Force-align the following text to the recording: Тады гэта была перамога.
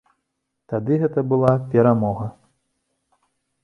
Тады 0.73 0.97
гэта 1.03 1.25
была 1.35 1.53
перамога. 1.77 2.25